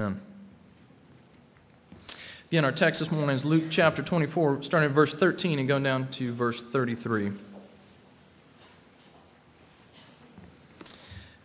[0.00, 0.20] Amen.
[2.50, 5.84] Again, our text this morning is Luke chapter 24, starting at verse 13 and going
[5.84, 7.30] down to verse 33.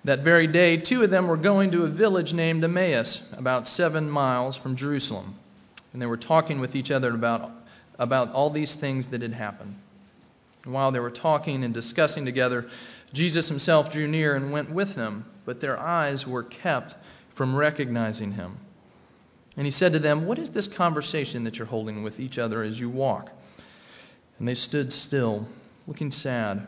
[0.04, 4.10] That very day, two of them were going to a village named Emmaus, about seven
[4.10, 5.36] miles from Jerusalem.
[5.94, 7.52] And they were talking with each other about,
[8.00, 9.76] about all these things that had happened.
[10.64, 12.68] And while they were talking and discussing together,
[13.14, 16.96] Jesus himself drew near and went with them, but their eyes were kept
[17.40, 18.58] from recognizing him.
[19.56, 22.62] And he said to them, What is this conversation that you're holding with each other
[22.62, 23.32] as you walk?
[24.40, 25.48] And they stood still,
[25.88, 26.68] looking sad.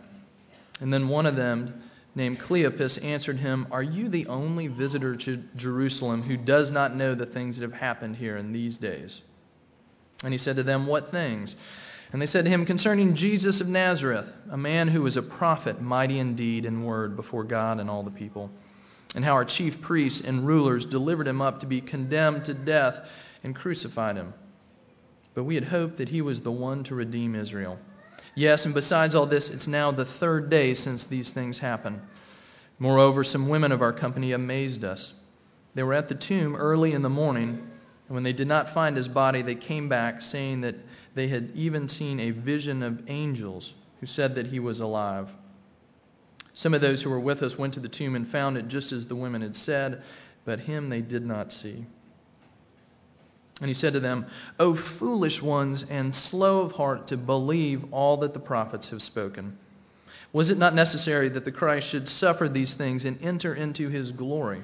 [0.79, 1.84] And then one of them,
[2.15, 7.15] named Cleopas, answered him, Are you the only visitor to Jerusalem who does not know
[7.15, 9.20] the things that have happened here in these days?
[10.23, 11.57] And he said to them, What things?
[12.13, 15.81] And they said to him, Concerning Jesus of Nazareth, a man who was a prophet,
[15.81, 18.49] mighty in deed and word before God and all the people,
[19.15, 23.09] and how our chief priests and rulers delivered him up to be condemned to death
[23.43, 24.34] and crucified him.
[25.34, 27.79] But we had hoped that he was the one to redeem Israel.
[28.35, 32.01] Yes, and besides all this, it's now the third day since these things happened.
[32.79, 35.13] Moreover, some women of our company amazed us.
[35.75, 37.49] They were at the tomb early in the morning,
[38.07, 40.75] and when they did not find his body, they came back, saying that
[41.13, 45.34] they had even seen a vision of angels who said that he was alive.
[46.54, 48.91] Some of those who were with us went to the tomb and found it just
[48.91, 50.02] as the women had said,
[50.44, 51.85] but him they did not see.
[53.62, 54.26] And he said to them,
[54.60, 59.58] O foolish ones and slow of heart to believe all that the prophets have spoken.
[60.34, 64.12] Was it not necessary that the Christ should suffer these things and enter into his
[64.12, 64.63] glory?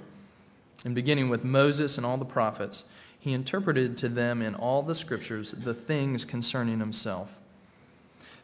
[0.83, 2.83] And beginning with Moses and all the prophets,
[3.19, 7.33] he interpreted to them in all the scriptures the things concerning himself.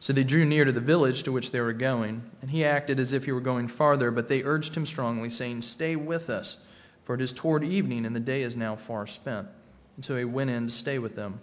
[0.03, 2.99] So they drew near to the village to which they were going, and he acted
[2.99, 6.57] as if he were going farther, but they urged him strongly, saying, Stay with us,
[7.05, 9.47] for it is toward evening, and the day is now far spent.
[9.95, 11.39] And so he went in to stay with them.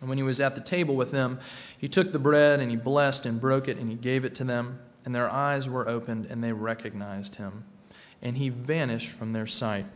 [0.00, 1.38] And when he was at the table with them,
[1.78, 4.44] he took the bread, and he blessed and broke it, and he gave it to
[4.44, 4.80] them.
[5.04, 7.62] And their eyes were opened, and they recognized him.
[8.22, 9.86] And he vanished from their sight.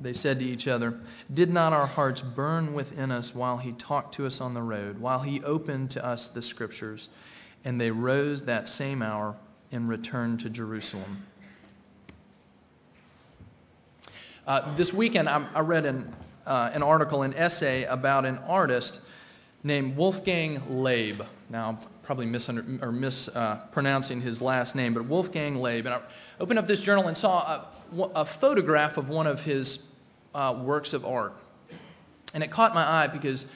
[0.00, 0.98] They said to each other,
[1.32, 4.98] Did not our hearts burn within us while he talked to us on the road,
[4.98, 7.08] while he opened to us the scriptures?
[7.64, 9.34] And they rose that same hour
[9.72, 11.24] and returned to Jerusalem.
[14.46, 16.14] Uh, this weekend, I, I read an,
[16.46, 19.00] uh, an article, an essay about an artist
[19.62, 21.26] named Wolfgang Laib.
[21.50, 25.80] Now, I'm probably misunder- or mispronouncing uh, his last name, but Wolfgang Laib.
[25.80, 26.00] And I
[26.40, 27.38] opened up this journal and saw
[27.96, 29.82] a, a photograph of one of his
[30.34, 31.34] uh, works of art.
[32.34, 33.46] And it caught my eye because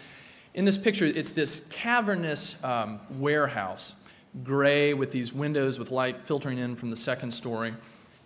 [0.54, 3.94] in this picture, it's this cavernous um, warehouse,
[4.42, 7.74] gray with these windows with light filtering in from the second story.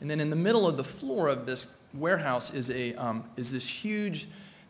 [0.00, 3.52] And then in the middle of the floor of this warehouse is, a, um, is
[3.52, 4.28] this huge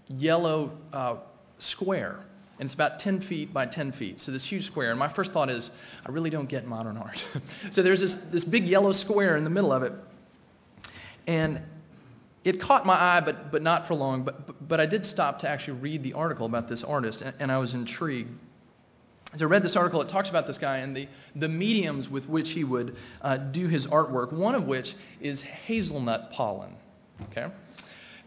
[0.08, 1.16] yellow uh,
[1.58, 2.20] square.
[2.58, 4.90] And it's about 10 feet by 10 feet, so this huge square.
[4.90, 5.70] And my first thought is,
[6.06, 7.26] I really don't get modern art.
[7.70, 9.92] so there's this, this big yellow square in the middle of it.
[11.26, 11.60] And
[12.44, 14.22] it caught my eye, but, but not for long.
[14.22, 17.52] But, but, I did stop to actually read the article about this artist, and, and
[17.52, 18.30] I was intrigued.
[19.34, 22.28] As I read this article, it talks about this guy and the, the mediums with
[22.28, 26.74] which he would uh, do his artwork, one of which is hazelnut pollen.
[27.30, 27.48] Okay?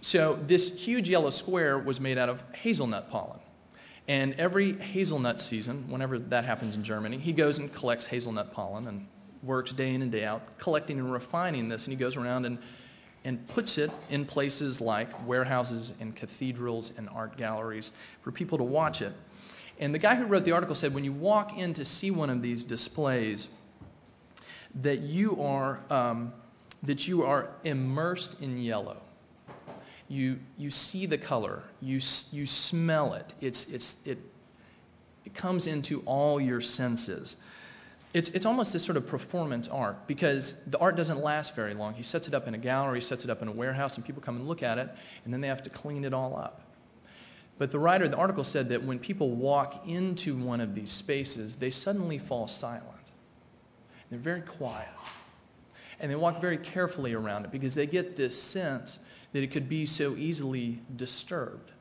[0.02, 3.40] So this huge yellow square was made out of hazelnut pollen.
[4.10, 8.88] And every hazelnut season, whenever that happens in Germany, he goes and collects hazelnut pollen
[8.88, 9.06] and
[9.44, 11.86] works day in and day out collecting and refining this.
[11.86, 12.58] And he goes around and
[13.24, 18.64] and puts it in places like warehouses and cathedrals and art galleries for people to
[18.64, 19.14] watch it.
[19.78, 22.32] And the guy who wrote the article said when you walk in to see one
[22.32, 23.48] of these displays,
[24.82, 26.34] that you are um,
[26.82, 28.98] that you are immersed in yellow.
[30.10, 33.34] You you see the color, you you smell it.
[33.40, 34.18] It's it's it
[35.26, 37.36] it comes into all your senses
[38.14, 41.94] it's, it's almost this sort of performance art because the art doesn't last very long.
[41.94, 44.22] He sets it up in a gallery, sets it up in a warehouse, and people
[44.22, 44.90] come and look at it,
[45.26, 46.62] and then they have to clean it all up.
[47.60, 50.90] But the writer of the article said that when people walk into one of these
[50.90, 52.86] spaces, they suddenly fall silent.
[54.10, 54.88] They're very quiet.
[56.00, 59.00] And they walk very carefully around it because they get this sense
[59.34, 61.72] that it could be so easily disturbed.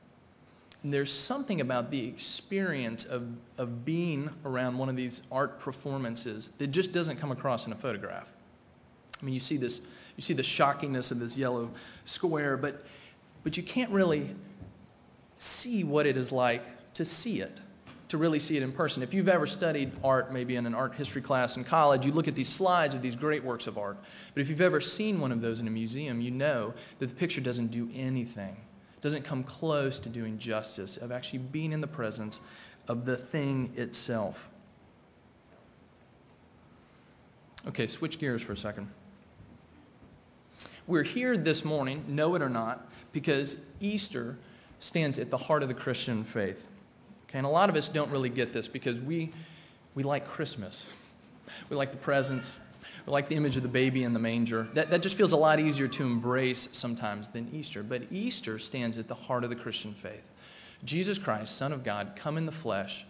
[0.82, 6.50] And there's something about the experience of, of being around one of these art performances
[6.58, 8.28] that just doesn't come across in a photograph.
[9.20, 9.80] I mean, you see this,
[10.16, 11.70] you see the shockingness of this yellow
[12.04, 12.82] square, but,
[13.42, 14.34] but you can't really
[15.38, 16.62] see what it is like
[16.94, 17.60] to see it.
[18.08, 19.02] To really see it in person.
[19.02, 22.26] If you've ever studied art, maybe in an art history class in college, you look
[22.26, 23.98] at these slides of these great works of art.
[24.34, 27.14] But if you've ever seen one of those in a museum, you know that the
[27.14, 28.56] picture doesn't do anything,
[29.00, 32.40] doesn't come close to doing justice of actually being in the presence
[32.88, 34.48] of the thing itself.
[37.66, 38.88] Okay, switch gears for a second.
[40.86, 44.38] We're here this morning, know it or not, because Easter
[44.78, 46.66] stands at the heart of the Christian faith.
[47.28, 49.30] Okay, and a lot of us don't really get this because we,
[49.94, 50.86] we like Christmas.
[51.68, 52.56] We like the presents.
[53.06, 54.66] We like the image of the baby in the manger.
[54.74, 57.82] That, that just feels a lot easier to embrace sometimes than Easter.
[57.82, 60.22] But Easter stands at the heart of the Christian faith.
[60.84, 63.04] Jesus Christ, Son of God, come in the flesh,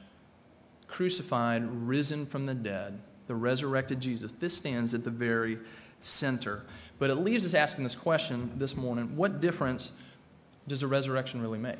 [0.88, 4.32] crucified, risen from the dead, the resurrected Jesus.
[4.32, 5.59] This stands at the very
[6.00, 6.62] center.
[6.99, 9.93] But it leaves us asking this question this morning what difference
[10.67, 11.79] does the resurrection really make?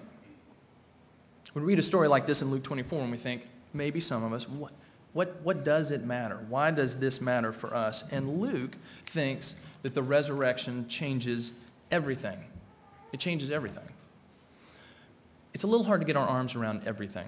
[1.55, 4.33] We read a story like this in Luke 24 and we think, maybe some of
[4.33, 4.73] us, what,
[5.13, 6.39] what, what does it matter?
[6.49, 8.05] Why does this matter for us?
[8.11, 11.53] And Luke thinks that the resurrection changes
[11.91, 12.39] everything.
[13.13, 13.89] It changes everything.
[15.55, 17.27] It's a little hard to get our arms around everything.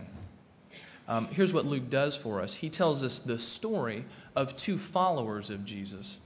[1.09, 4.05] Um, here's what Luke does for us he tells us the story
[4.37, 6.17] of two followers of Jesus,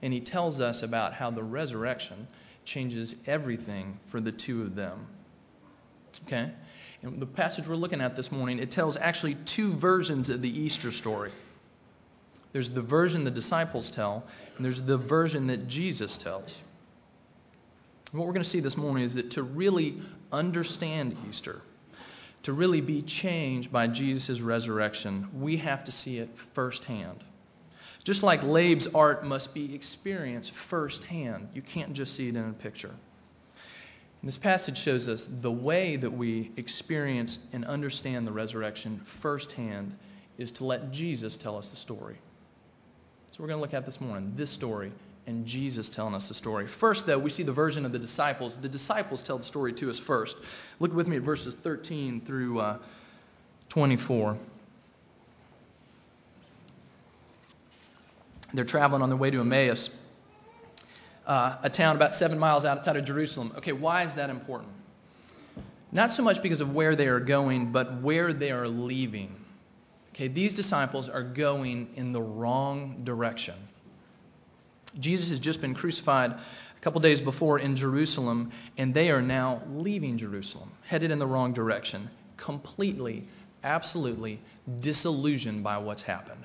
[0.00, 2.26] and he tells us about how the resurrection
[2.64, 5.06] changes everything for the two of them.
[6.26, 6.50] Okay?
[7.02, 10.60] And the passage we're looking at this morning, it tells actually two versions of the
[10.60, 11.32] Easter story.
[12.52, 14.24] There's the version the disciples tell,
[14.56, 16.56] and there's the version that Jesus tells.
[18.12, 20.00] And what we're going to see this morning is that to really
[20.30, 21.60] understand Easter,
[22.44, 27.24] to really be changed by Jesus' resurrection, we have to see it firsthand.
[28.04, 32.52] Just like Laib's art must be experienced firsthand, you can't just see it in a
[32.52, 32.94] picture.
[34.24, 39.96] This passage shows us the way that we experience and understand the resurrection firsthand
[40.38, 42.16] is to let Jesus tell us the story.
[43.30, 44.92] So we're going to look at this morning this story
[45.26, 46.66] and Jesus telling us the story.
[46.66, 48.56] First, though, we see the version of the disciples.
[48.56, 50.36] The disciples tell the story to us first.
[50.80, 52.78] Look with me at verses 13 through uh,
[53.68, 54.36] 24.
[58.54, 59.90] They're traveling on their way to Emmaus,
[61.26, 63.52] uh, a town about seven miles outside of Jerusalem.
[63.58, 64.72] Okay, why is that important?
[65.92, 69.36] Not so much because of where they are going, but where they are leaving.
[70.14, 73.54] Okay, these disciples are going in the wrong direction.
[74.98, 79.62] Jesus has just been crucified a couple days before in Jerusalem, and they are now
[79.74, 83.26] leaving Jerusalem, headed in the wrong direction, completely,
[83.64, 84.40] absolutely
[84.80, 86.44] disillusioned by what's happened.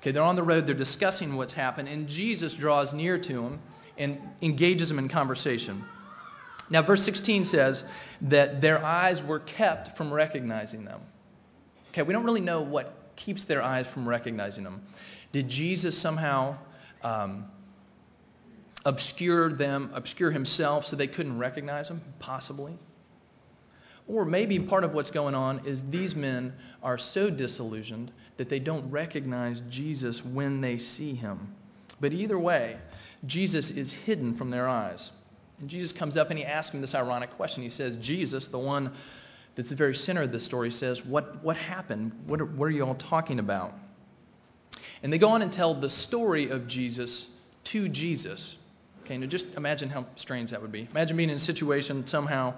[0.00, 3.60] Okay, they're on the road, they're discussing what's happened, and Jesus draws near to them
[3.98, 5.84] and engages them in conversation.
[6.70, 7.84] Now, verse 16 says
[8.22, 11.00] that their eyes were kept from recognizing them.
[11.90, 14.80] Okay, we don't really know what keeps their eyes from recognizing them.
[15.32, 16.56] Did Jesus somehow
[17.02, 17.46] um,
[18.86, 22.00] obscure them, obscure himself so they couldn't recognize him?
[22.20, 22.78] Possibly.
[24.10, 26.52] Or maybe part of what's going on is these men
[26.82, 31.54] are so disillusioned that they don't recognize Jesus when they see him.
[32.00, 32.76] But either way,
[33.26, 35.12] Jesus is hidden from their eyes.
[35.60, 37.62] And Jesus comes up and he asks him this ironic question.
[37.62, 38.92] He says, Jesus, the one
[39.54, 42.12] that's the very center of the story, says, What, what happened?
[42.26, 43.78] What are, what are you all talking about?
[45.04, 47.28] And they go on and tell the story of Jesus
[47.64, 48.56] to Jesus.
[49.04, 50.88] Okay, now just imagine how strange that would be.
[50.90, 52.54] Imagine being in a situation, somehow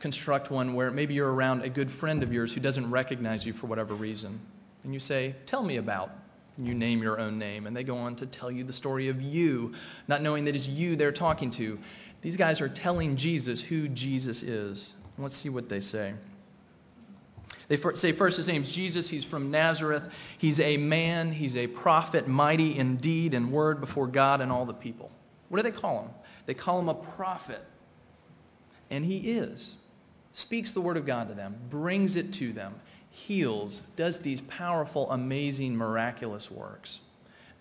[0.00, 3.52] construct one where maybe you're around a good friend of yours who doesn't recognize you
[3.52, 4.40] for whatever reason.
[4.82, 6.10] And you say, Tell me about.
[6.56, 7.66] And you name your own name.
[7.66, 9.72] And they go on to tell you the story of you,
[10.08, 11.78] not knowing that it's you they're talking to.
[12.22, 14.92] These guys are telling Jesus who Jesus is.
[15.16, 16.14] Let's see what they say.
[17.68, 19.08] They say first his name's Jesus.
[19.08, 20.12] He's from Nazareth.
[20.38, 21.30] He's a man.
[21.30, 25.10] He's a prophet, mighty in deed and word before God and all the people.
[25.48, 26.10] What do they call him?
[26.46, 27.64] They call him a prophet.
[28.90, 29.76] And he is.
[30.32, 32.74] Speaks the word of God to them, brings it to them,
[33.10, 37.00] heals, does these powerful, amazing, miraculous works.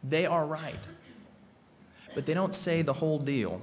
[0.04, 0.88] They are right.
[2.14, 3.62] But they don't say the whole deal.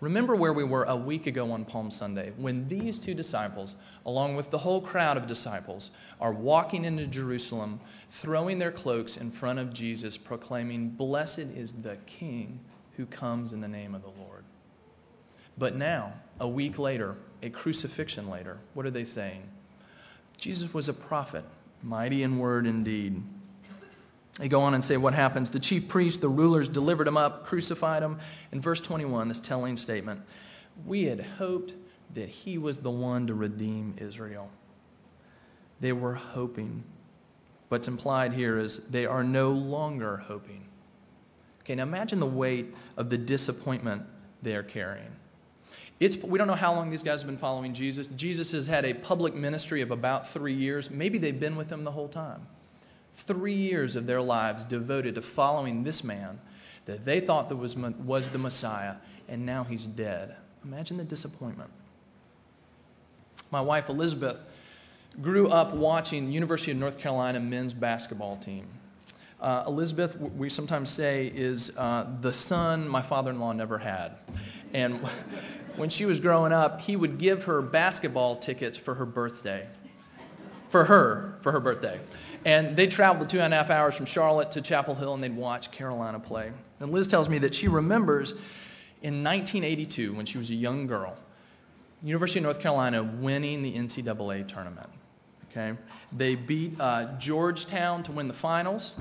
[0.00, 4.36] Remember where we were a week ago on Palm Sunday when these two disciples, along
[4.36, 7.80] with the whole crowd of disciples, are walking into Jerusalem,
[8.10, 12.60] throwing their cloaks in front of Jesus, proclaiming, Blessed is the King
[12.96, 14.44] who comes in the name of the Lord.
[15.56, 19.42] But now, a week later, a crucifixion later, what are they saying?
[20.36, 21.44] Jesus was a prophet,
[21.82, 23.22] mighty in word and deed.
[24.38, 25.50] They go on and say what happens.
[25.50, 28.18] The chief priests, the rulers, delivered him up, crucified him.
[28.50, 30.20] In verse 21, this telling statement
[30.84, 31.74] We had hoped
[32.14, 34.50] that he was the one to redeem Israel.
[35.80, 36.82] They were hoping.
[37.68, 40.64] What's implied here is they are no longer hoping.
[41.60, 44.02] Okay, now imagine the weight of the disappointment
[44.42, 45.10] they are carrying.
[46.04, 48.06] It's, we don't know how long these guys have been following Jesus.
[48.08, 50.90] Jesus has had a public ministry of about three years.
[50.90, 52.46] Maybe they've been with him the whole time.
[53.16, 56.38] Three years of their lives devoted to following this man
[56.84, 58.96] that they thought that was, was the Messiah,
[59.28, 60.36] and now he's dead.
[60.62, 61.70] Imagine the disappointment.
[63.50, 64.38] My wife, Elizabeth,
[65.22, 68.66] grew up watching University of North Carolina men's basketball team.
[69.40, 74.12] Uh, Elizabeth, we sometimes say, is uh, the son my father in law never had.
[74.74, 75.00] And
[75.76, 79.66] when she was growing up, he would give her basketball tickets for her birthday.
[80.68, 82.00] For her, for her birthday.
[82.44, 85.36] And they traveled two and a half hours from Charlotte to Chapel Hill and they'd
[85.36, 86.52] watch Carolina play.
[86.80, 88.32] And Liz tells me that she remembers
[89.02, 91.14] in 1982, when she was a young girl,
[92.02, 94.88] University of North Carolina winning the NCAA tournament.
[95.50, 95.78] Okay,
[96.10, 98.94] they beat uh, Georgetown to win the finals.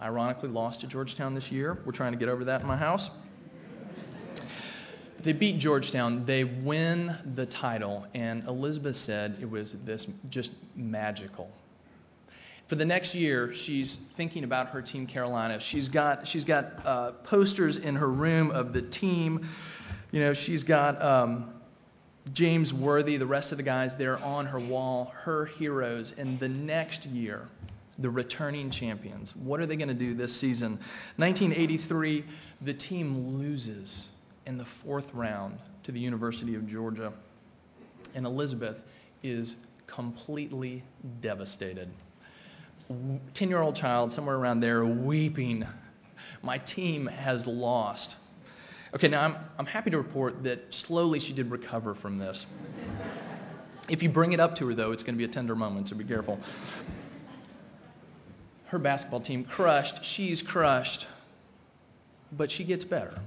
[0.00, 1.78] Ironically, lost to Georgetown this year.
[1.84, 3.10] We're trying to get over that in my house.
[5.24, 6.26] They beat Georgetown.
[6.26, 11.50] They win the title, and Elizabeth said it was this just magical.
[12.68, 15.60] For the next year, she's thinking about her team, Carolina.
[15.60, 19.48] She's got she's got uh, posters in her room of the team.
[20.12, 21.54] You know, she's got um,
[22.34, 26.12] James Worthy, the rest of the guys there on her wall, her heroes.
[26.18, 27.48] And the next year,
[27.98, 29.34] the returning champions.
[29.34, 30.72] What are they going to do this season?
[31.16, 32.24] 1983,
[32.60, 34.08] the team loses
[34.46, 37.12] in the fourth round to the University of Georgia.
[38.14, 38.84] And Elizabeth
[39.22, 40.82] is completely
[41.20, 41.88] devastated.
[43.34, 45.66] 10 year old child, somewhere around there, weeping.
[46.42, 48.16] My team has lost.
[48.94, 52.46] Okay, now I'm, I'm happy to report that slowly she did recover from this.
[53.88, 55.88] if you bring it up to her, though, it's going to be a tender moment,
[55.88, 56.38] so be careful.
[58.66, 60.04] Her basketball team crushed.
[60.04, 61.06] She's crushed.
[62.32, 63.18] But she gets better.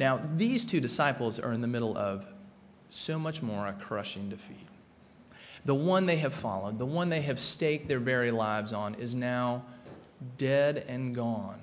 [0.00, 2.24] Now, these two disciples are in the middle of
[2.88, 4.66] so much more a crushing defeat.
[5.66, 9.14] The one they have followed, the one they have staked their very lives on, is
[9.14, 9.62] now
[10.38, 11.60] dead and gone.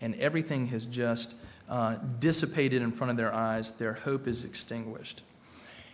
[0.00, 1.36] And everything has just
[1.68, 3.70] uh, dissipated in front of their eyes.
[3.70, 5.22] Their hope is extinguished.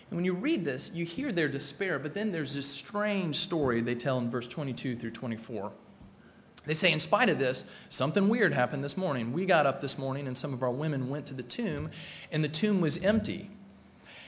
[0.08, 3.82] And when you read this, you hear their despair, but then there's this strange story
[3.82, 5.70] they tell in verse 22 through 24.
[6.66, 9.32] They say, in spite of this, something weird happened this morning.
[9.32, 11.90] We got up this morning, and some of our women went to the tomb,
[12.32, 13.48] and the tomb was empty.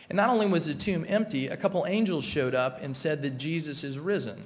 [0.08, 3.38] And not only was the tomb empty, a couple angels showed up and said that
[3.38, 4.42] Jesus is risen.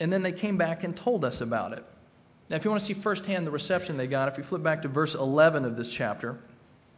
[0.00, 1.84] And then they came back and told us about it.
[2.50, 4.82] Now, if you want to see firsthand the reception they got, if you flip back
[4.82, 6.38] to verse 11 of this chapter,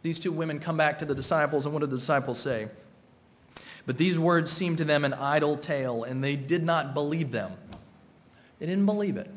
[0.01, 2.67] these two women come back to the disciples, and what did the disciples say?
[3.85, 7.51] But these words seemed to them an idle tale, and they did not believe them.
[8.59, 9.29] They didn't believe it.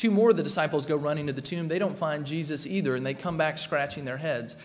[0.00, 1.68] Two more of the disciples go running to the tomb.
[1.68, 4.56] They don't find Jesus either, and they come back scratching their heads.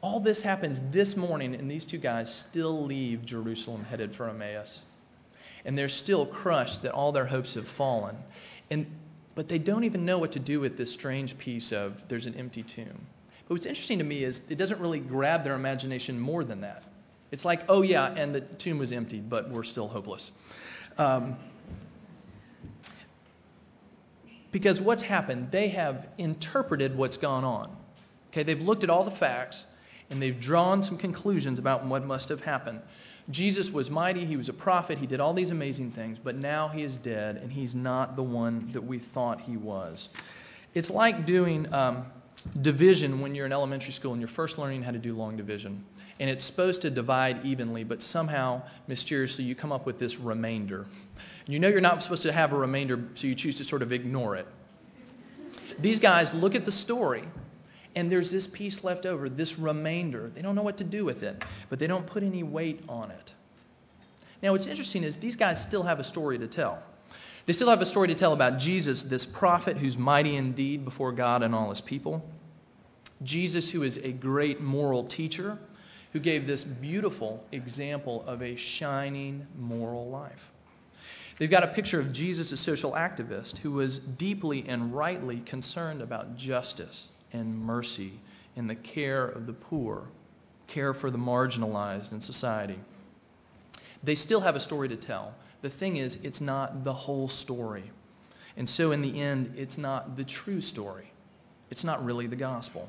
[0.00, 4.82] All this happens this morning, and these two guys still leave Jerusalem headed for Emmaus.
[5.64, 8.16] And they're still crushed that all their hopes have fallen.
[8.68, 8.84] And,
[9.36, 12.34] but they don't even know what to do with this strange piece of there's an
[12.34, 13.06] empty tomb.
[13.46, 16.82] But what's interesting to me is it doesn't really grab their imagination more than that.
[17.30, 20.32] It's like, oh, yeah, and the tomb was empty, but we're still hopeless.
[20.98, 21.36] Um,
[24.52, 27.76] because what's happened, they have interpreted what's gone on.
[28.30, 29.66] Okay, they've looked at all the facts
[30.10, 32.80] and they've drawn some conclusions about what must have happened.
[33.30, 36.68] Jesus was mighty, he was a prophet, he did all these amazing things, but now
[36.68, 40.08] he is dead and he's not the one that we thought he was.
[40.74, 42.06] It's like doing um,
[42.62, 45.84] division when you're in elementary school and you're first learning how to do long division.
[46.20, 50.86] And it's supposed to divide evenly, but somehow, mysteriously, you come up with this remainder.
[51.46, 53.80] And You know you're not supposed to have a remainder, so you choose to sort
[53.80, 54.46] of ignore it.
[55.78, 57.24] These guys look at the story,
[57.96, 60.30] and there's this piece left over, this remainder.
[60.34, 63.10] They don't know what to do with it, but they don't put any weight on
[63.10, 63.32] it.
[64.42, 66.82] Now, what's interesting is these guys still have a story to tell.
[67.46, 71.12] They still have a story to tell about Jesus, this prophet who's mighty indeed before
[71.12, 72.22] God and all his people.
[73.22, 75.58] Jesus, who is a great moral teacher,
[76.12, 80.50] who gave this beautiful example of a shining moral life.
[81.38, 86.02] They've got a picture of Jesus, a social activist, who was deeply and rightly concerned
[86.02, 88.12] about justice and mercy
[88.56, 90.08] and the care of the poor,
[90.66, 92.78] care for the marginalized in society.
[94.02, 95.34] They still have a story to tell.
[95.62, 97.90] The thing is, it's not the whole story.
[98.56, 101.10] And so, in the end, it's not the true story.
[101.70, 102.88] It's not really the gospel.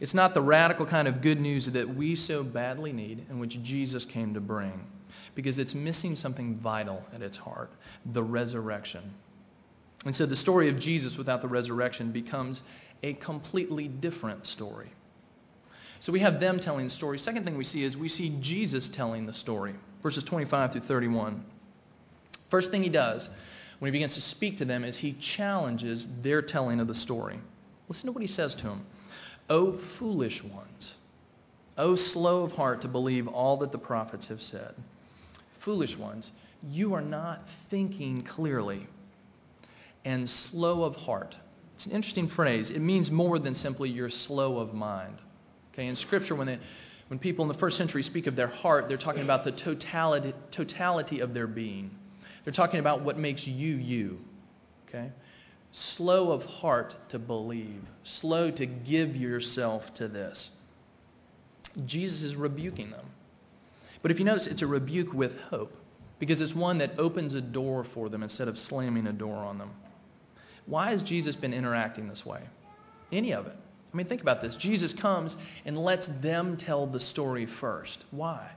[0.00, 3.62] It's not the radical kind of good news that we so badly need and which
[3.62, 4.86] Jesus came to bring,
[5.34, 7.70] because it's missing something vital at its heart
[8.04, 9.02] the resurrection.
[10.04, 12.62] And so the story of Jesus without the resurrection becomes
[13.02, 14.90] a completely different story.
[15.98, 17.18] So we have them telling the story.
[17.18, 21.44] Second thing we see is we see Jesus telling the story, verses 25 through 31.
[22.50, 23.28] First thing he does
[23.78, 27.38] when he begins to speak to them is he challenges their telling of the story.
[27.88, 28.84] Listen to what he says to them
[29.48, 30.94] O foolish ones,
[31.78, 34.74] O slow of heart to believe all that the prophets have said.
[35.58, 36.32] Foolish ones,
[36.70, 38.86] you are not thinking clearly,
[40.04, 41.36] and slow of heart.
[41.74, 42.70] It's an interesting phrase.
[42.70, 45.20] It means more than simply you're slow of mind.
[45.72, 46.58] Okay, in Scripture, when, they,
[47.08, 50.32] when people in the first century speak of their heart, they're talking about the totality,
[50.50, 51.90] totality of their being.
[52.44, 54.24] They're talking about what makes you you.
[54.88, 55.10] Okay?
[55.76, 60.50] Slow of heart to believe, slow to give yourself to this.
[61.84, 63.04] Jesus is rebuking them.
[64.00, 65.76] But if you notice, it's a rebuke with hope
[66.18, 69.58] because it's one that opens a door for them instead of slamming a door on
[69.58, 69.70] them.
[70.64, 72.40] Why has Jesus been interacting this way?
[73.12, 73.56] Any of it.
[73.92, 74.56] I mean, think about this.
[74.56, 78.02] Jesus comes and lets them tell the story first.
[78.10, 78.48] Why?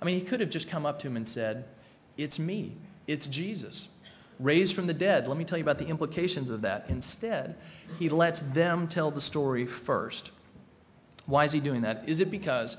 [0.00, 1.64] I mean, he could have just come up to him and said,
[2.16, 2.76] It's me,
[3.08, 3.88] it's Jesus
[4.38, 5.28] raised from the dead.
[5.28, 6.86] Let me tell you about the implications of that.
[6.88, 7.56] Instead,
[7.98, 10.30] he lets them tell the story first.
[11.26, 12.04] Why is he doing that?
[12.08, 12.76] Is it because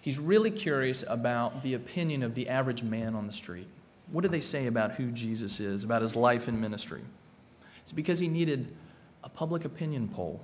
[0.00, 3.68] he's really curious about the opinion of the average man on the street?
[4.10, 7.02] What do they say about who Jesus is, about his life and ministry?
[7.82, 8.68] It's because he needed
[9.22, 10.40] a public opinion poll.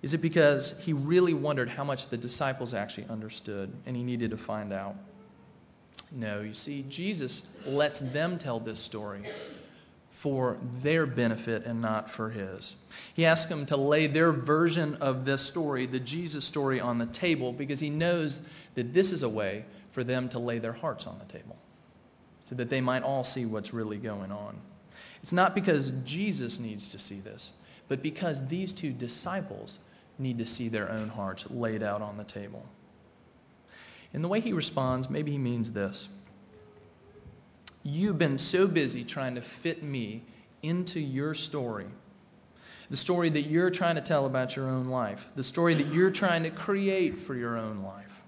[0.00, 4.30] Is it because he really wondered how much the disciples actually understood and he needed
[4.30, 4.94] to find out?
[6.10, 9.22] No, you see, Jesus lets them tell this story
[10.10, 12.74] for their benefit and not for his.
[13.14, 17.06] He asks them to lay their version of this story, the Jesus story, on the
[17.06, 18.40] table because he knows
[18.74, 21.56] that this is a way for them to lay their hearts on the table
[22.42, 24.58] so that they might all see what's really going on.
[25.22, 27.52] It's not because Jesus needs to see this,
[27.86, 29.78] but because these two disciples
[30.18, 32.64] need to see their own hearts laid out on the table.
[34.14, 36.08] And the way he responds, maybe he means this.
[37.82, 40.22] You've been so busy trying to fit me
[40.62, 41.86] into your story,
[42.90, 46.10] the story that you're trying to tell about your own life, the story that you're
[46.10, 48.22] trying to create for your own life,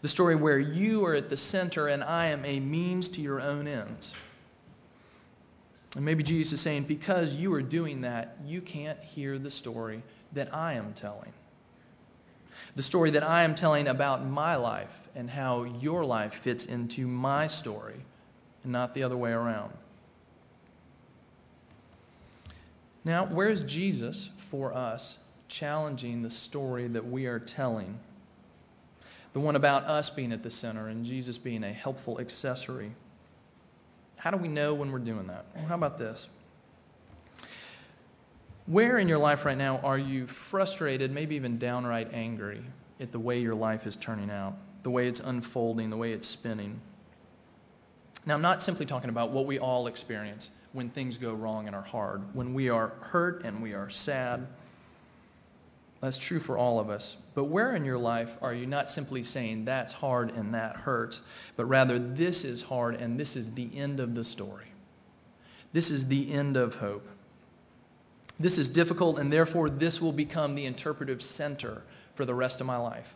[0.00, 3.40] the story where you are at the center and I am a means to your
[3.40, 4.12] own ends.
[5.94, 10.02] And maybe Jesus is saying, because you are doing that, you can't hear the story
[10.32, 11.32] that I am telling
[12.74, 17.06] the story that I am telling about my life and how your life fits into
[17.06, 17.96] my story
[18.62, 19.72] and not the other way around.
[23.04, 25.18] Now, where's Jesus for us
[25.48, 27.98] challenging the story that we are telling?
[29.32, 32.92] The one about us being at the center and Jesus being a helpful accessory.
[34.16, 35.46] How do we know when we're doing that?
[35.54, 36.28] Well, how about this?
[38.68, 42.62] Where in your life right now are you frustrated, maybe even downright angry
[43.00, 46.28] at the way your life is turning out, the way it's unfolding, the way it's
[46.28, 46.78] spinning?
[48.26, 51.74] Now, I'm not simply talking about what we all experience when things go wrong and
[51.74, 54.46] are hard, when we are hurt and we are sad.
[56.02, 57.16] That's true for all of us.
[57.34, 61.22] But where in your life are you not simply saying that's hard and that hurts,
[61.56, 64.66] but rather this is hard and this is the end of the story?
[65.72, 67.08] This is the end of hope.
[68.40, 71.82] This is difficult, and therefore, this will become the interpretive center
[72.14, 73.14] for the rest of my life.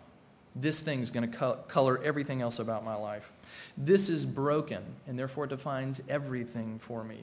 [0.56, 3.30] This thing's going to co- color everything else about my life.
[3.76, 7.20] This is broken, and therefore it defines everything for me.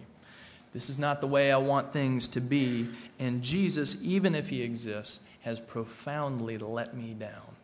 [0.74, 2.88] This is not the way I want things to be,
[3.20, 7.56] and Jesus, even if he exists, has profoundly let me down.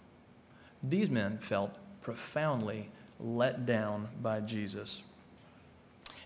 [0.84, 1.72] These men felt
[2.02, 5.02] profoundly let down by Jesus.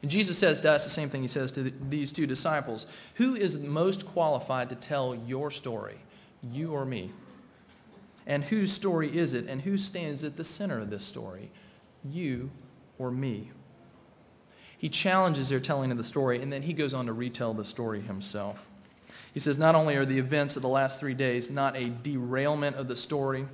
[0.02, 2.86] And Jesus says to us the same thing he says to these two disciples
[3.16, 5.98] Who is most qualified to tell your story,
[6.52, 7.12] you or me?
[8.26, 11.50] And whose story is it, and who stands at the center of this story,
[12.06, 12.50] you
[12.98, 13.50] or me?
[14.78, 17.66] He challenges their telling of the story, and then he goes on to retell the
[17.66, 18.66] story himself.
[19.34, 22.78] He says, Not only are the events of the last three days not a derailment
[22.78, 23.46] of the story,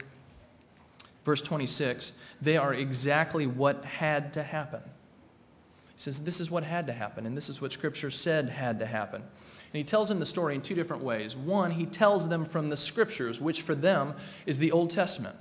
[1.23, 4.81] verse 26, they are exactly what had to happen.
[5.95, 8.79] He says, This is what had to happen, and this is what Scripture said had
[8.79, 9.21] to happen.
[9.21, 11.35] And he tells them the story in two different ways.
[11.35, 14.13] One, he tells them from the Scriptures, which for them
[14.45, 15.35] is the Old Testament.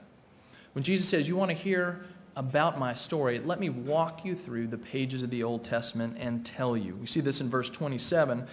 [0.73, 2.05] When Jesus says, You want to hear
[2.37, 6.45] about my story, let me walk you through the pages of the Old Testament and
[6.45, 6.97] tell you.
[6.97, 8.39] We see this in verse 27.
[8.39, 8.49] And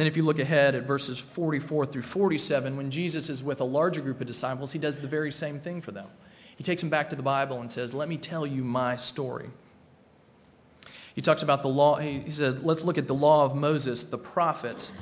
[0.00, 3.64] then if you look ahead at verses 44 through 47, when Jesus is with a
[3.64, 6.08] larger group of disciples, he does the very same thing for them.
[6.56, 9.50] He takes them back to the Bible and says, Let me tell you my story.
[11.14, 11.96] He talks about the law.
[11.96, 14.92] He says, Let's look at the law of Moses, the prophets.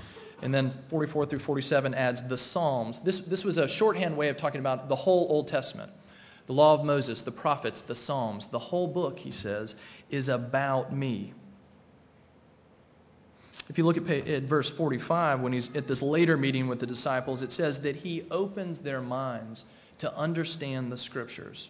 [0.42, 2.99] And then 44 through 47 adds the Psalms.
[3.01, 5.92] This, this was a shorthand way of talking about the whole Old Testament.
[6.46, 8.46] The law of Moses, the prophets, the Psalms.
[8.46, 9.77] The whole book, he says,
[10.11, 11.33] is about me.
[13.68, 16.87] If you look at, at verse 45, when he's at this later meeting with the
[16.87, 19.64] disciples, it says that he opens their minds
[19.99, 21.68] to understand the scriptures.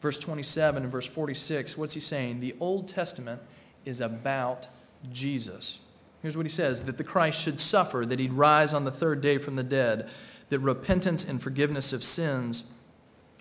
[0.00, 2.40] Verse 27 and verse 46, what's he saying?
[2.40, 3.40] The Old Testament
[3.84, 4.66] is about
[5.12, 5.78] Jesus.
[6.22, 9.20] Here's what he says that the Christ should suffer, that he'd rise on the third
[9.20, 10.10] day from the dead,
[10.48, 12.64] that repentance and forgiveness of sins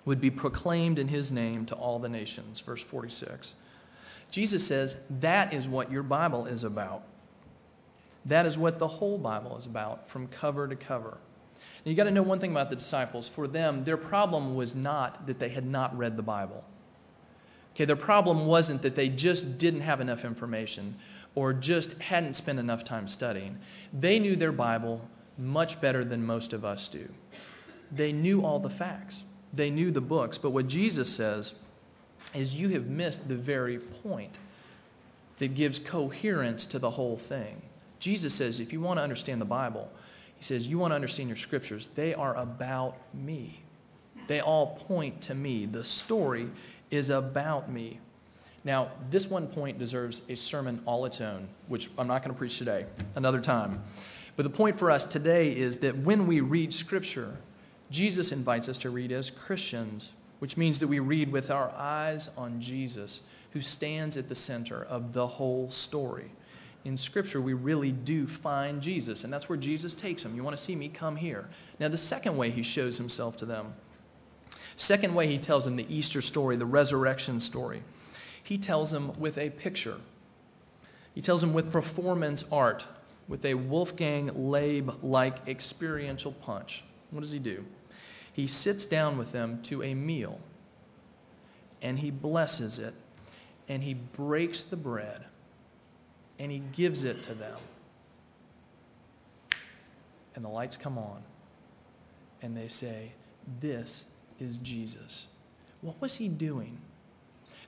[0.05, 2.59] would be proclaimed in his name to all the nations.
[2.59, 3.53] Verse 46.
[4.31, 7.03] Jesus says that is what your Bible is about.
[8.25, 11.17] That is what the whole Bible is about, from cover to cover.
[11.85, 13.27] Now, you got to know one thing about the disciples.
[13.27, 16.63] For them, their problem was not that they had not read the Bible.
[17.75, 20.95] Okay, their problem wasn't that they just didn't have enough information
[21.35, 23.57] or just hadn't spent enough time studying.
[23.97, 25.01] They knew their Bible
[25.37, 27.07] much better than most of us do.
[27.91, 30.37] They knew all the facts, they knew the books.
[30.37, 31.53] But what Jesus says
[32.33, 34.37] is you have missed the very point
[35.37, 37.61] that gives coherence to the whole thing.
[37.99, 39.89] Jesus says, if you want to understand the Bible,
[40.39, 43.61] he says, you want to understand your scriptures, they are about me.
[44.27, 45.65] They all point to me.
[45.65, 46.49] The story
[46.89, 47.99] is about me.
[48.63, 52.37] Now, this one point deserves a sermon all its own, which I'm not going to
[52.37, 53.83] preach today, another time.
[54.35, 57.35] But the point for us today is that when we read Scripture,
[57.91, 62.29] Jesus invites us to read as Christians which means that we read with our eyes
[62.37, 63.21] on Jesus,
[63.51, 66.31] who stands at the center of the whole story.
[66.85, 70.35] In Scripture, we really do find Jesus, and that's where Jesus takes them.
[70.35, 70.87] You want to see me?
[70.87, 71.47] Come here.
[71.79, 73.73] Now, the second way he shows himself to them,
[74.75, 77.83] second way he tells them the Easter story, the resurrection story,
[78.43, 79.97] he tells them with a picture.
[81.15, 82.85] He tells them with performance art,
[83.27, 86.83] with a Wolfgang Laib like experiential punch.
[87.11, 87.65] What does he do?
[88.39, 90.39] he sits down with them to a meal
[91.81, 92.93] and he blesses it
[93.67, 95.23] and he breaks the bread
[96.39, 97.57] and he gives it to them.
[100.35, 101.21] And the lights come on
[102.41, 103.11] and they say,
[103.59, 104.05] This
[104.39, 105.27] is Jesus.
[105.81, 106.79] What was he doing?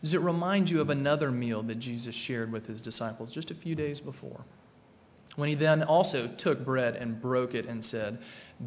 [0.01, 3.55] Does it remind you of another meal that Jesus shared with his disciples just a
[3.55, 4.43] few days before?
[5.35, 8.19] When he then also took bread and broke it and said,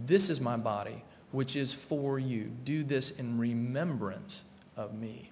[0.06, 2.50] This is my body which is for you.
[2.62, 4.44] Do this in remembrance
[4.76, 5.30] of me.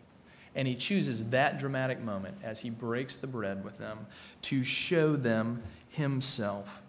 [0.54, 4.06] And he chooses that dramatic moment as he breaks the bread with them
[4.42, 6.82] to show them himself.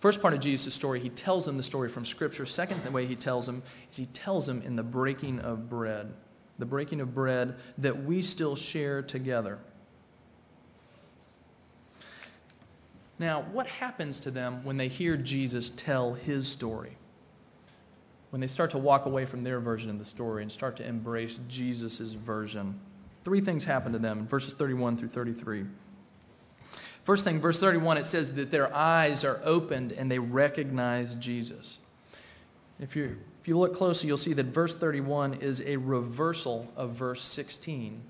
[0.00, 2.44] First part of Jesus' story, he tells them the story from Scripture.
[2.44, 6.12] Second way he tells them is he tells them in the breaking of bread,
[6.58, 9.58] the breaking of bread that we still share together.
[13.18, 16.98] Now, what happens to them when they hear Jesus tell his story?
[18.34, 20.84] When they start to walk away from their version of the story and start to
[20.84, 22.80] embrace Jesus' version.
[23.22, 25.64] Three things happen to them in verses 31 through 33.
[27.04, 31.78] First thing, verse 31, it says that their eyes are opened and they recognize Jesus.
[32.80, 36.90] If you, if you look closely, you'll see that verse 31 is a reversal of
[36.90, 38.02] verse 16.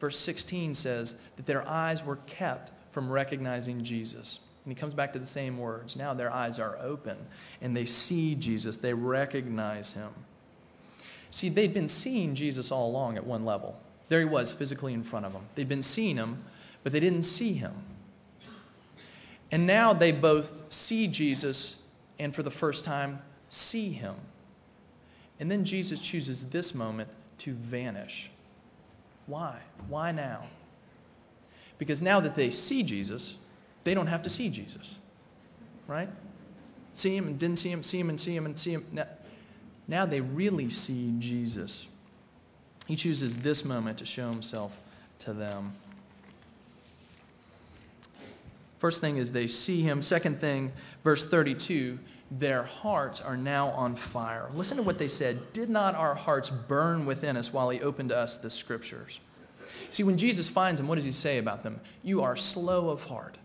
[0.00, 4.40] Verse 16 says that their eyes were kept from recognizing Jesus.
[4.68, 5.96] And he comes back to the same words.
[5.96, 7.16] Now their eyes are open
[7.62, 10.10] and they see Jesus, they recognize him.
[11.30, 13.80] See, they'd been seeing Jesus all along at one level.
[14.10, 15.40] There he was, physically in front of them.
[15.54, 16.44] They'd been seeing him,
[16.82, 17.72] but they didn't see him.
[19.50, 21.78] And now they both see Jesus
[22.18, 24.16] and for the first time see him.
[25.40, 28.30] And then Jesus chooses this moment to vanish.
[29.28, 29.56] Why?
[29.88, 30.42] Why now?
[31.78, 33.38] Because now that they see Jesus,
[33.88, 34.98] they don't have to see Jesus.
[35.86, 36.10] Right?
[36.92, 38.84] See him and didn't see him, see him and see him and see him.
[38.92, 39.06] Now,
[39.86, 41.88] now they really see Jesus.
[42.86, 44.72] He chooses this moment to show himself
[45.20, 45.74] to them.
[48.78, 50.02] First thing is they see him.
[50.02, 50.70] Second thing,
[51.02, 51.98] verse 32,
[52.32, 54.50] their hearts are now on fire.
[54.54, 55.54] Listen to what they said.
[55.54, 59.18] Did not our hearts burn within us while he opened to us the scriptures?
[59.88, 61.80] See, when Jesus finds them, what does he say about them?
[62.02, 63.38] You are slow of heart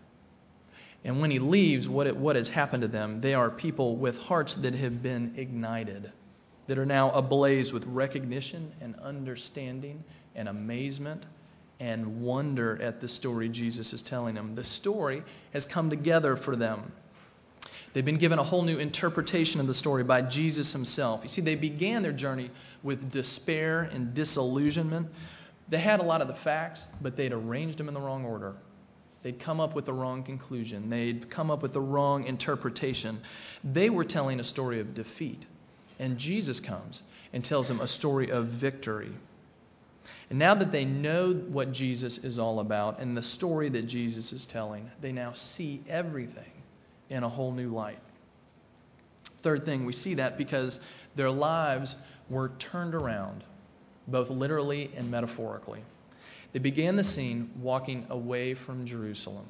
[1.04, 3.20] and when he leaves, what, it, what has happened to them?
[3.20, 6.10] They are people with hearts that have been ignited,
[6.66, 10.02] that are now ablaze with recognition and understanding
[10.34, 11.26] and amazement
[11.78, 14.54] and wonder at the story Jesus is telling them.
[14.54, 16.90] The story has come together for them.
[17.92, 21.20] They've been given a whole new interpretation of the story by Jesus himself.
[21.22, 22.50] You see, they began their journey
[22.82, 25.08] with despair and disillusionment.
[25.68, 28.54] They had a lot of the facts, but they'd arranged them in the wrong order.
[29.24, 30.90] They'd come up with the wrong conclusion.
[30.90, 33.22] They'd come up with the wrong interpretation.
[33.64, 35.46] They were telling a story of defeat.
[35.98, 39.10] And Jesus comes and tells them a story of victory.
[40.28, 44.34] And now that they know what Jesus is all about and the story that Jesus
[44.34, 46.52] is telling, they now see everything
[47.08, 48.00] in a whole new light.
[49.40, 50.80] Third thing, we see that because
[51.16, 51.96] their lives
[52.28, 53.42] were turned around,
[54.06, 55.80] both literally and metaphorically.
[56.54, 59.44] They began the scene walking away from Jerusalem,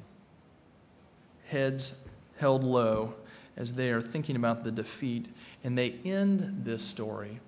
[1.45, 1.93] heads
[2.37, 3.13] held low
[3.57, 5.27] as they are thinking about the defeat,
[5.63, 7.39] and they end this story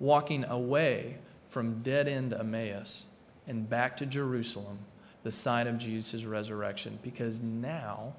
[0.00, 1.18] walking away
[1.50, 3.04] from dead end Emmaus
[3.46, 4.78] and back to Jerusalem,
[5.24, 8.14] the site of Jesus' resurrection, because now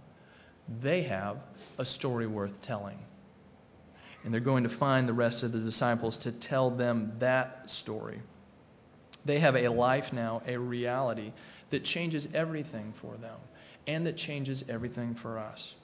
[0.79, 1.38] they have
[1.79, 2.99] a story worth telling.
[4.23, 8.19] And they're going to find the rest of the disciples to tell them that story.
[9.25, 11.31] They have a life now, a reality
[11.71, 13.38] that changes everything for them
[13.88, 15.75] and that changes everything for us.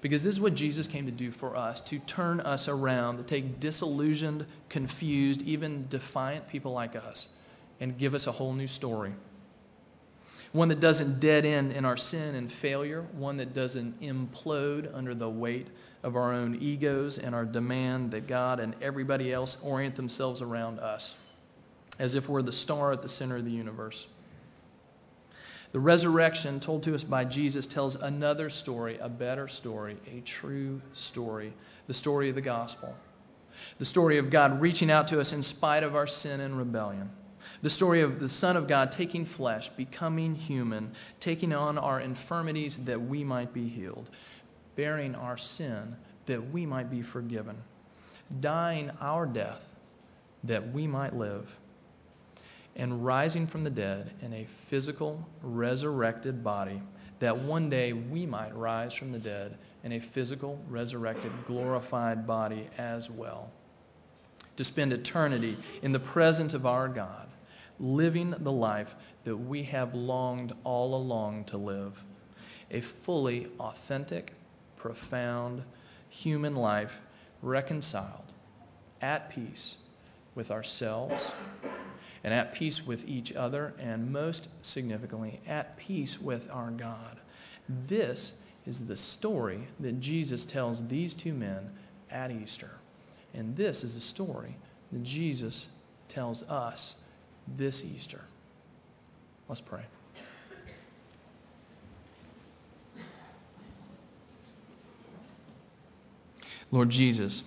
[0.00, 3.22] Because this is what Jesus came to do for us to turn us around, to
[3.22, 7.28] take disillusioned, confused, even defiant people like us
[7.80, 9.12] and give us a whole new story
[10.56, 15.14] one that doesn't dead end in our sin and failure, one that doesn't implode under
[15.14, 15.66] the weight
[16.02, 20.78] of our own egos and our demand that God and everybody else orient themselves around
[20.80, 21.16] us,
[21.98, 24.06] as if we're the star at the center of the universe.
[25.72, 30.80] The resurrection told to us by Jesus tells another story, a better story, a true
[30.92, 31.52] story,
[31.86, 32.94] the story of the gospel.
[33.78, 37.10] The story of God reaching out to us in spite of our sin and rebellion
[37.62, 42.76] the story of the Son of God taking flesh, becoming human, taking on our infirmities
[42.78, 44.08] that we might be healed,
[44.74, 47.56] bearing our sin that we might be forgiven,
[48.40, 49.66] dying our death
[50.44, 51.56] that we might live,
[52.76, 56.80] and rising from the dead in a physical, resurrected body
[57.18, 62.68] that one day we might rise from the dead in a physical, resurrected, glorified body
[62.76, 63.50] as well.
[64.56, 67.28] To spend eternity in the presence of our God
[67.78, 72.02] living the life that we have longed all along to live
[72.70, 74.32] a fully authentic,
[74.76, 75.62] profound
[76.08, 77.00] human life
[77.42, 78.32] reconciled,
[79.00, 79.76] at peace
[80.34, 81.30] with ourselves,
[82.26, 87.20] and at peace with each other, and most significantly, at peace with our God.
[87.86, 88.32] This
[88.66, 91.70] is the story that Jesus tells these two men
[92.10, 92.72] at Easter.
[93.32, 94.56] And this is the story
[94.90, 95.68] that Jesus
[96.08, 96.96] tells us
[97.56, 98.22] this Easter.
[99.48, 99.84] Let's pray.
[106.72, 107.44] Lord Jesus,